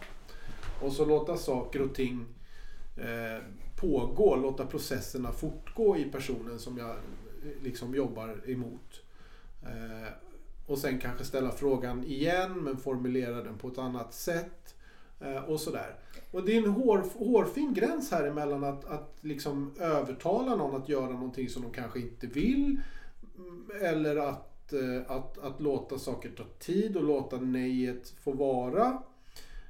[0.83, 2.27] Och så låta saker och ting
[2.97, 3.45] eh,
[3.81, 9.03] pågå, låta processerna fortgå i personen som jag eh, liksom jobbar emot.
[9.63, 10.13] Eh,
[10.67, 14.75] och sen kanske ställa frågan igen men formulera den på ett annat sätt.
[15.21, 15.95] Eh, och sådär.
[16.31, 20.89] Och det är en hår, hårfin gräns här emellan att, att liksom övertala någon att
[20.89, 22.81] göra någonting som de kanske inte vill.
[23.39, 29.03] Mm, eller att, eh, att, att låta saker ta tid och låta nejet få vara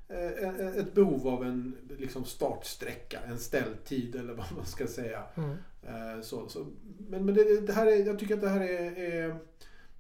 [0.08, 5.22] eh, en- ett behov av en liksom startsträcka, en ställtid eller vad man ska säga.
[5.36, 5.50] Mm.
[5.82, 6.66] Eh, Så, så,
[7.08, 9.36] men men det, det här är, jag tycker att det här är, är,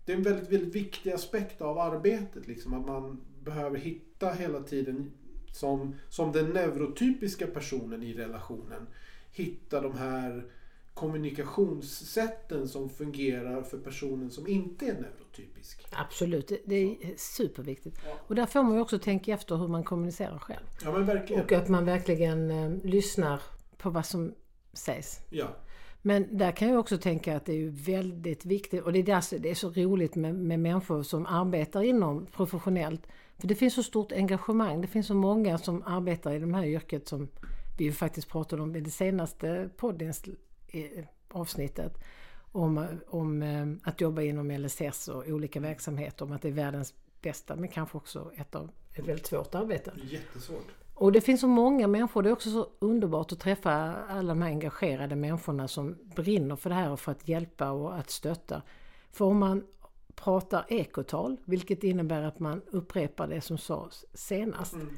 [0.04, 2.46] det är en väldigt, väldigt viktig aspekt av arbetet.
[2.48, 5.12] Liksom, att man behöver hitta hela tiden,
[5.52, 8.86] som, som den neurotypiska personen i relationen,
[9.32, 10.44] hitta de här
[10.94, 15.86] kommunikationssätten som fungerar för personen som inte är neurotypisk.
[15.90, 18.00] Absolut, det, är superviktigt.
[18.06, 18.14] Ja.
[18.26, 20.64] Och där får man ju också tänka efter hur man kommunicerar själv.
[20.84, 21.42] Ja men verkligen.
[21.42, 23.42] Och att man verkligen eh, lyssnar
[23.78, 24.34] på vad som
[24.72, 25.20] sägs.
[25.30, 25.56] Ja.
[26.02, 29.38] Men där kan jag också tänka att det är väldigt viktigt och det är därför
[29.38, 33.06] det är så roligt med, med människor som arbetar inom professionellt.
[33.38, 34.80] För det finns så stort engagemang.
[34.80, 37.28] Det finns så många som arbetar i det här yrket som
[37.78, 40.34] vi ju faktiskt pratade om i det senaste poddens eh,
[41.28, 41.98] avsnittet.
[42.52, 46.94] om, om eh, att jobba inom LSS och olika verksamheter, om att det är världens
[47.22, 49.92] bästa men kanske också ett, av, ett väldigt svårt arbete.
[50.10, 50.66] Jättesvårt.
[50.94, 53.72] Och det finns så många människor, det är också så underbart att träffa
[54.08, 57.98] alla de här engagerade människorna som brinner för det här och för att hjälpa och
[57.98, 58.62] att stötta.
[59.12, 59.64] För om man
[60.14, 64.74] pratar ekotal, vilket innebär att man upprepar det som sades senast.
[64.74, 64.96] Mm.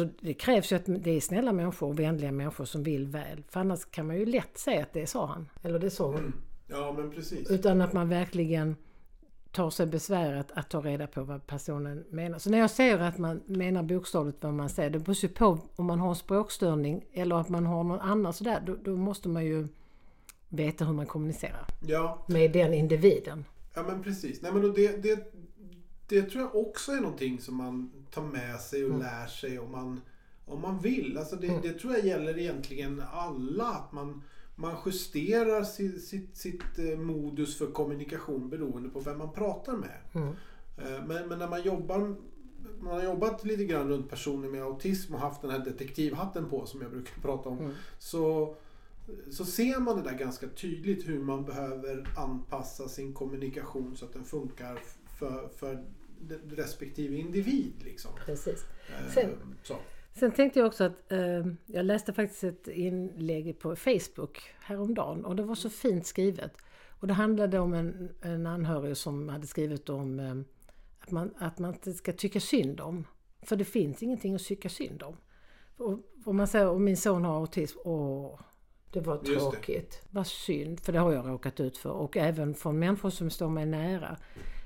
[0.00, 3.42] Alltså det krävs ju att det är snälla människor och vänliga människor som vill väl.
[3.48, 5.48] För annars kan man ju lätt säga att det sa han.
[5.62, 6.18] Eller det sa hon.
[6.18, 6.32] Mm.
[6.66, 7.50] Ja, men precis.
[7.50, 8.76] Utan att man verkligen
[9.52, 12.38] tar sig besväret att ta reda på vad personen menar.
[12.38, 15.58] Så när jag säger att man menar bokstavligt vad man säger, det beror ju på
[15.76, 18.62] om man har en språkstörning eller att man har någon annan sådär.
[18.66, 19.68] Då, då måste man ju
[20.48, 23.44] veta hur man kommunicerar Ja, med den individen.
[23.74, 24.42] ja men precis.
[24.42, 25.32] Nej, men det, det,
[26.08, 29.02] det tror jag också är någonting som man tar med sig och Mm.
[29.02, 30.00] lär sig om man,
[30.44, 31.18] om man vill.
[31.18, 33.64] Alltså det, det tror jag gäller egentligen alla.
[33.64, 34.22] Att man,
[34.56, 39.98] man justerar sitt, sitt, sitt eh, modus för kommunikation beroende på vem man pratar med.
[40.14, 40.28] Mm.
[40.78, 42.16] Eh, Men, men när man jobbar
[42.80, 46.66] man har jobbat lite grann runt personer med autism och haft den här detektivhatten på
[46.66, 47.58] som jag brukar prata om.
[47.58, 47.72] Mm.
[47.98, 48.56] Så,
[49.30, 54.12] så ser man det där ganska tydligt hur man behöver anpassa sin kommunikation så att
[54.12, 54.78] den funkar
[55.18, 55.84] för, för
[56.48, 57.72] respektive individ.
[57.84, 58.10] Liksom.
[58.26, 58.64] Precis.
[58.88, 59.76] Eh, Sen- så.
[60.14, 65.36] Sen tänkte jag också att eh, jag läste faktiskt ett inlägg på Facebook häromdagen och
[65.36, 66.52] det var så fint skrivet.
[67.00, 70.34] Och det handlade om en, en anhörig som hade skrivit om eh,
[71.00, 73.06] att, man, att man inte ska tycka synd om.
[73.42, 75.16] För det finns ingenting att tycka synd om.
[75.76, 78.40] Och, och man säger, och min son har autism, åh,
[78.92, 80.02] det var tråkigt.
[80.10, 81.90] Vad synd, för det har jag råkat ut för.
[81.90, 84.16] Och även från människor som står mig nära.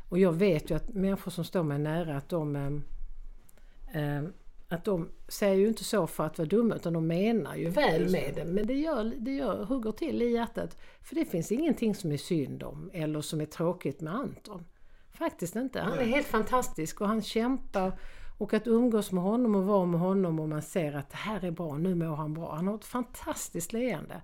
[0.08, 4.22] Och jag vet ju att människor som står mig nära att de eh, eh,
[4.68, 8.10] att de säger ju inte så för att vara dumma utan de menar ju väl
[8.10, 8.44] med det.
[8.44, 10.76] Men det, gör, det gör, hugger till i hjärtat.
[11.02, 14.64] För det finns ingenting som är synd om eller som är tråkigt med Anton.
[15.12, 15.80] Faktiskt inte.
[15.80, 17.92] Han är helt fantastisk och han kämpar.
[18.38, 21.44] Och att umgås med honom och vara med honom och man ser att det här
[21.44, 22.54] är bra, nu mår han bra.
[22.54, 24.22] Han har ett fantastiskt leende.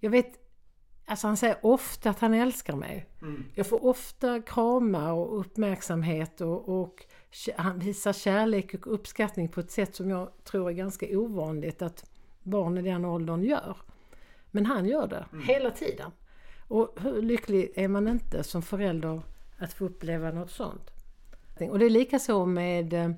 [0.00, 0.43] Jag vet,
[1.04, 3.06] alltså han säger ofta att han älskar mig.
[3.22, 3.44] Mm.
[3.54, 7.04] Jag får ofta kramar och uppmärksamhet och, och
[7.56, 12.10] han visar kärlek och uppskattning på ett sätt som jag tror är ganska ovanligt att
[12.42, 13.76] barn i den åldern gör.
[14.50, 16.10] Men han gör det hela tiden.
[16.68, 19.22] Och hur lycklig är man inte som förälder
[19.58, 20.90] att få uppleva något sånt?
[21.70, 23.10] Och det är lika så med eh,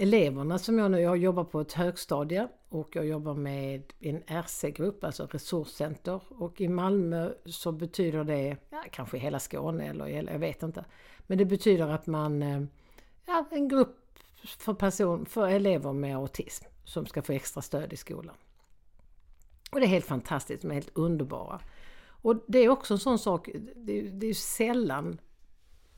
[0.00, 5.04] eleverna som jag nu, jag jobbar på ett högstadie och jag jobbar med en RC-grupp,
[5.04, 6.22] alltså resurscenter.
[6.28, 10.84] Och i Malmö så betyder det, ja, kanske i hela Skåne eller, jag vet inte.
[11.26, 12.62] Men det betyder att man, eh,
[13.26, 14.18] ja, en grupp
[14.58, 18.34] för, person, för elever med autism som ska få extra stöd i skolan.
[19.70, 21.60] Och det är helt fantastiskt, de är helt underbara.
[22.06, 25.20] Och det är också en sån sak, det är, det är sällan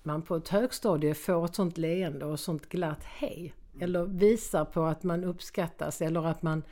[0.03, 3.55] man på ett högstadie får ett sånt leende och ett sånt glatt hej.
[3.81, 6.63] Eller visar på att man uppskattas eller att man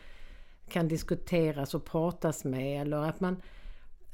[0.68, 3.42] kan diskuteras och pratas med eller att man...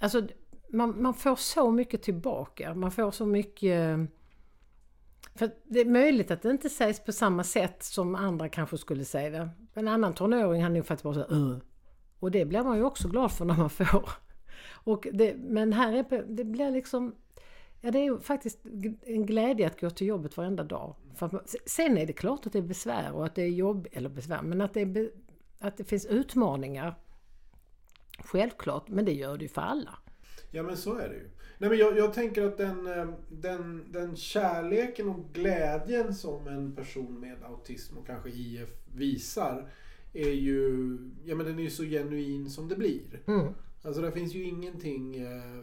[0.00, 0.22] Alltså
[0.68, 2.74] man, man får så mycket tillbaka.
[2.74, 3.98] Man får så mycket...
[5.34, 9.04] För det är möjligt att det inte sägs på samma sätt som andra kanske skulle
[9.04, 9.48] säga det.
[9.74, 11.32] En annan tonåring hade nog faktiskt bara såhär...
[11.32, 11.58] uh.
[12.18, 14.10] Och det blir man ju också glad för när man får.
[14.68, 17.14] Och det, men här är det blir liksom
[17.86, 18.58] Ja, det är faktiskt
[19.02, 20.94] en glädje att gå till jobbet varenda dag.
[21.20, 24.08] Man, sen är det klart att det är besvär och att det är jobb, eller
[24.08, 25.10] besvär, men att det, be-
[25.58, 26.94] att det finns utmaningar.
[28.18, 29.98] Självklart, men det gör det ju för alla.
[30.50, 31.30] Ja men så är det ju.
[31.58, 36.76] Nej, men jag, jag tänker att den, eh, den, den kärleken och glädjen som en
[36.76, 39.70] person med autism och kanske IF visar
[40.12, 43.20] är ju, ja men den är ju så genuin som det blir.
[43.26, 43.54] Mm.
[43.82, 45.16] Alltså det finns ju ingenting...
[45.16, 45.60] Eh,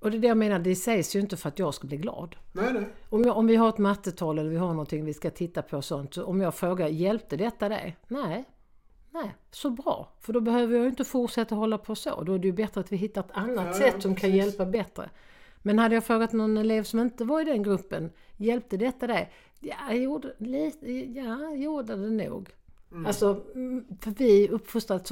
[0.00, 1.96] Och, det är det jag menar, det sägs ju inte för att jag ska bli
[1.96, 2.36] glad.
[2.52, 2.86] nej nej.
[3.08, 5.76] Om, jag, om vi har ett mattetal eller vi har någonting vi ska titta på
[5.76, 6.14] och sånt.
[6.14, 7.96] Så om jag frågar, hjälpte detta dig?
[8.08, 8.44] Nej.
[9.10, 10.08] Nej, så bra.
[10.20, 12.22] För då behöver jag ju inte fortsätta hålla på så.
[12.22, 14.36] Då är det ju bättre att vi hittar ett annat Ja, sätt som kan precis.
[14.36, 15.10] hjälpa bättre.
[15.62, 19.32] Men hade jag frågat någon elev som inte var i den gruppen, hjälpte detta dig?
[19.60, 22.50] Ja, jag gjorde, lite, ja, jag gjorde det nog.
[23.06, 25.04] Alltså, mm, för vi är uppfostrade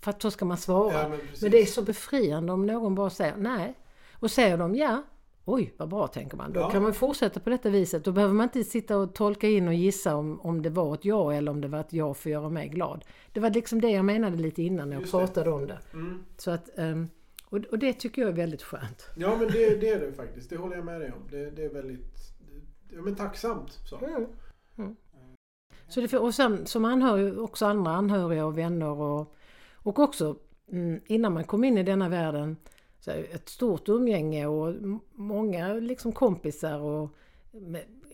[0.00, 0.92] för att så ska man svara.
[1.02, 3.74] Ja, men men det är så befriande om någon bara säger nej.
[4.20, 5.02] Och säger de ja,
[5.44, 6.52] oj vad bra tänker man.
[6.52, 6.70] Då Ja.
[6.70, 8.04] kan man fortsätta på detta viset.
[8.04, 11.04] Då behöver man inte sitta och tolka in och gissa om, om det var ett
[11.04, 13.04] ja eller om det var ett ja för att göra mig glad.
[13.32, 15.18] Det var liksom det jag menade lite innan när jag Just det.
[15.18, 15.78] pratade om det.
[15.92, 16.24] Mm.
[16.36, 17.08] Så att, ehm,
[17.44, 19.10] och, och det tycker jag är väldigt skönt.
[19.16, 20.50] Ja men det, det är det faktiskt.
[20.50, 21.28] Det håller jag med dig om.
[21.30, 22.16] Det, det är väldigt
[22.90, 23.72] ja, men tacksamt.
[23.72, 23.98] Så.
[23.98, 24.26] Mm.
[24.78, 24.96] Mm.
[25.88, 29.34] Så det, och sen som anhörig, också andra anhöriga och vänner och,
[29.74, 30.36] och också
[30.72, 32.56] mm, innan man kom in i denna världen
[33.08, 34.74] ett stort umgänge och
[35.12, 37.10] många liksom kompisar och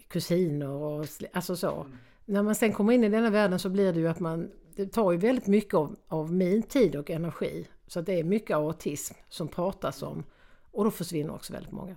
[0.08, 1.86] kusiner och alltså så.
[2.24, 4.86] När man sen kommer in i denna världen så blir det ju att man, det
[4.86, 7.66] tar ju väldigt mycket av, av min tid och energi.
[7.86, 10.24] Så att det är mycket autism som pratas om.
[10.70, 11.96] Och då försvinner också väldigt många.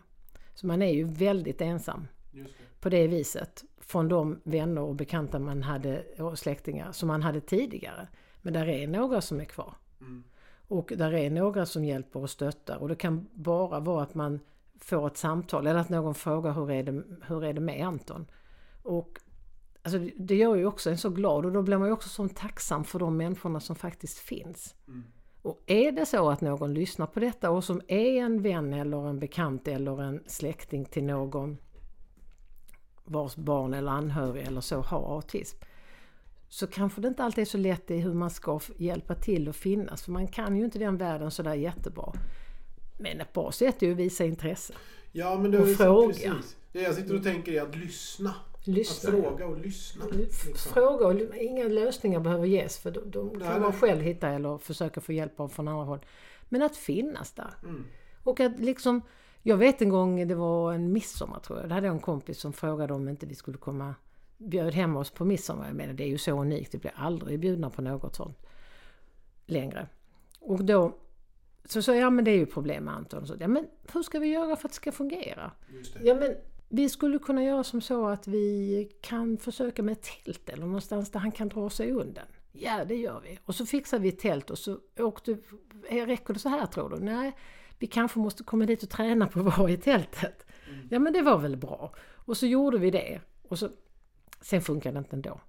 [0.53, 2.45] Så man är ju väldigt ensam det.
[2.79, 7.41] på det viset från de vänner och bekanta man hade och släktingar som man hade
[7.41, 8.07] tidigare.
[8.41, 9.73] Men där är några som är kvar.
[10.01, 10.23] Mm.
[10.69, 14.39] Och där är några som hjälper och stöttar och det kan bara vara att man
[14.79, 18.25] får ett samtal eller att någon frågar hur är det, hur är det med Anton?
[18.83, 19.19] Och
[19.83, 22.27] alltså, det- gör ju också en så glad och då blir man ju också så
[22.27, 24.75] tacksam för de människorna som faktiskt finns.
[24.87, 25.03] Mm.
[25.41, 29.07] Och är det så att någon lyssnar på detta och som är en vän eller
[29.09, 31.57] en bekant eller en släkting till någon
[33.05, 35.57] vars barn eller anhörig eller så har autism.
[36.49, 39.55] Så kanske det inte alltid är så lätt i hur man ska hjälpa till och
[39.55, 40.01] finnas.
[40.01, 42.13] För man kan ju inte den världen sådär jättebra.
[42.97, 44.73] Men ett bra sätt är ju att visa intresse.
[45.11, 46.13] Ja, men det Och fråga.
[46.13, 46.57] Precis.
[46.71, 48.33] Det jag sitter och tänker är att lyssna.
[48.63, 49.09] Lyssna.
[49.09, 50.05] Att fråga och lyssna.
[50.11, 50.53] Liksom.
[50.73, 53.79] Fråga och inga lösningar behöver ges för de, de Nej, kan man nej.
[53.79, 55.99] själv hitta eller försöka få hjälp av från andra håll.
[56.49, 57.53] Men att finnas där.
[57.63, 57.85] Mm.
[58.23, 59.01] Och att liksom,
[59.41, 62.39] jag vet en gång, det var en midsommar tror jag, då hade jag en kompis
[62.39, 63.95] som frågade om inte vi skulle komma,
[64.39, 65.67] bjöd hem oss på midsommar.
[65.67, 68.37] Jag menar det är ju så unikt, vi blir aldrig bjudna på något sånt
[69.45, 69.87] längre.
[70.39, 70.97] Och då
[71.65, 73.27] så sa jag, ja men det är ju problem med Anton.
[73.27, 75.51] Så, ja men hur ska vi göra för att det ska fungera?
[75.93, 76.07] Det.
[76.07, 76.35] Ja men
[76.69, 81.11] vi skulle kunna göra som så att vi kan försöka med ett tält eller någonstans
[81.11, 82.25] där han kan dra sig undan.
[82.51, 83.39] Ja det gör vi.
[83.45, 85.37] Och så fixar vi ett tält och så åkte,
[85.89, 86.99] räcker det så här tror du?
[86.99, 87.35] Nej,
[87.79, 90.45] vi kanske måste komma dit och träna på att vara i tältet.
[90.89, 91.93] Ja men det var väl bra.
[92.15, 93.21] Och så gjorde vi det.
[93.47, 93.69] Och så,
[94.41, 95.39] sen funkade det inte ändå.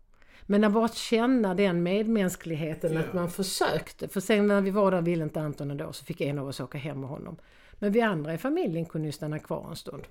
[0.47, 3.01] Men att bara känna den medmänskligheten Ja.
[3.01, 4.09] att man försökte.
[4.09, 6.61] För sen när vi var där ville inte Anton ändå så fick en av oss
[6.61, 7.37] åka hem med honom.
[7.73, 10.03] Men vi andra i familjen kunde ju stanna kvar en stund.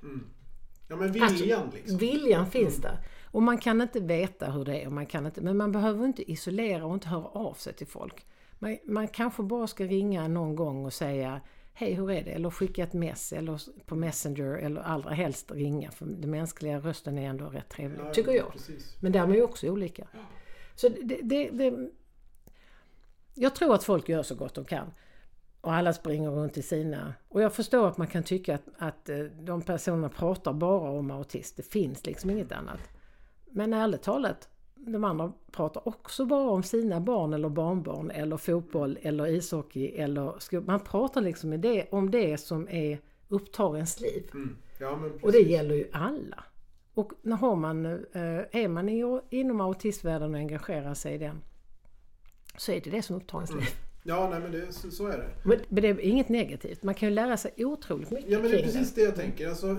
[0.87, 1.97] Ja, men viljan Alltså, liksom.
[1.97, 2.97] Viljan finns där.
[3.31, 4.85] Och man kan inte veta hur det är.
[4.87, 7.87] Och man kan inte, men man behöver inte isolera och inte höra av sig till
[7.87, 8.25] folk.
[8.59, 11.41] Man, man kanske bara ska ringa någon gång och säga
[11.73, 12.31] Hej, hur är det?
[12.31, 15.91] Eller skicka ett mess eller på Messenger eller allra helst ringa.
[15.91, 18.51] För den mänskliga rösten är ändå rätt trevlig, Ja, tycker jag.
[18.51, 18.97] Precis.
[19.01, 20.07] Men där är ju också olika.
[20.75, 21.89] Så det, det, det,
[23.33, 24.91] jag tror att folk gör så gott de kan.
[25.61, 27.13] Och alla springer runt i sina...
[27.27, 31.11] Och jag förstår att man kan tycka att, att eh, de personerna pratar bara om
[31.11, 31.57] autist.
[31.57, 32.79] Det finns liksom inget annat.
[33.45, 34.49] Men ärligt talat,
[34.85, 40.61] de andra pratar också bara om sina barn eller barnbarn eller fotboll eller ishockey eller.
[40.61, 44.29] Man pratar liksom med det, om det som är upptar ens liv.
[44.33, 44.55] Mm.
[44.79, 44.99] Ja.
[45.21, 46.43] Och det gäller ju alla.
[46.93, 48.89] Och när har man, eh, är man
[49.29, 51.41] inom autistvärlden och engagerar sig i den
[52.57, 53.69] så är det det som upptar ens liv.
[54.03, 55.29] Ja, nej men det, så, så är det.
[55.43, 56.83] Men, det är inget negativt.
[56.83, 59.49] Man kan ju lära sig otroligt mycket Ja, men det är precis det jag tänker.
[59.49, 59.77] Alltså,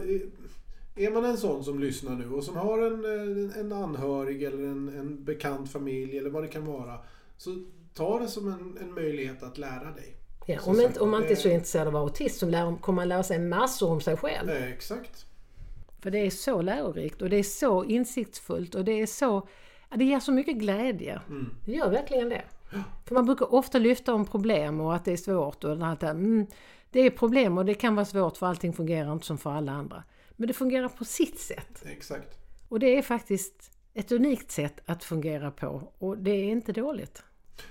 [0.97, 4.69] är man en sån som lyssnar nu och som har en, eh, en anhörig eller
[4.69, 6.99] en, en bekant familj eller vad det kan vara.
[7.37, 10.17] Så ta det som en, en möjlighet att lära dig.
[10.47, 12.97] Ja, om, sagt, inte, om man inte är så intresserad av autism så lär, kommer
[12.97, 14.51] man lära sig massor om sig själv.
[14.51, 15.27] Eh, exakt.
[16.01, 19.49] För det är så lärorikt och det är så insiktsfullt och det är så...
[19.95, 21.21] Det ger så mycket glädje.
[21.29, 21.51] Mm.
[21.65, 22.43] Det gör verkligen det.
[23.07, 26.07] För man brukar ofta lyfta om problem och att det är svårt och allt det
[26.07, 26.15] här.
[26.15, 26.47] Mm,
[26.91, 29.73] det är problem och det kan vara svårt för allting fungerar inte som för alla
[29.73, 30.03] andra.
[30.41, 31.83] Men det fungerar på sitt sätt.
[31.87, 32.39] Exakt.
[32.69, 37.23] Och det är faktiskt ett unikt sätt att fungera på och det är inte dåligt.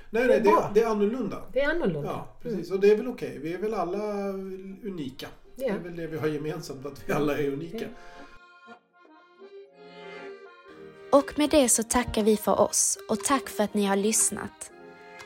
[0.09, 1.43] Nej, Det nej, är det, det är annorlunda.
[1.53, 2.09] Det är annorlunda.
[2.09, 2.71] Ja, precis.
[2.71, 3.39] Och det är väl okej.
[3.41, 4.29] Vi är väl alla
[4.83, 5.27] unika.
[5.55, 5.73] Det Ja.
[5.73, 7.77] är väl det vi har gemensamt, att vi alla är unika.
[7.77, 7.87] Ja.
[11.11, 14.71] Och med det så tackar vi för oss och tack för att ni har lyssnat.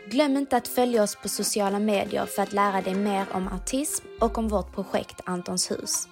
[0.10, 4.06] Glöm inte att följa oss på sociala medier för att lära dig mer om autism
[4.22, 6.08] och om vårt projekt Antons hus.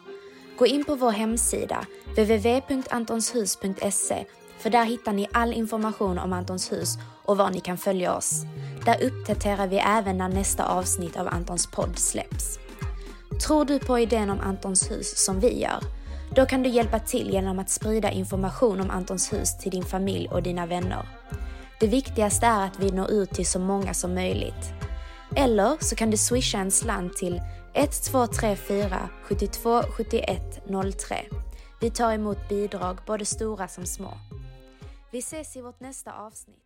[0.61, 4.25] Gå in på vår hemsida www.antonshus.se
[4.59, 8.41] för där hittar ni all information om Antons hus och var ni kan följa oss.
[8.85, 12.59] Där uppdaterar vi även när nästa avsnitt av Antons podd släpps.
[13.45, 15.79] Tror du på idén om Antons hus som vi gör?
[16.35, 20.29] Då kan du hjälpa till genom att sprida information om Antons hus till din familj
[20.31, 21.07] och dina vänner.
[21.79, 24.73] Det viktigaste är att vi når ut till så många som möjligt.
[25.35, 27.41] Eller så kan du swisha en slant till
[27.73, 30.61] 1234 72 71
[30.93, 31.15] 03.
[31.81, 34.17] Vi tar emot bidrag, både stora som små.
[35.11, 36.60] Vi ses i vårt nästa avsnitt.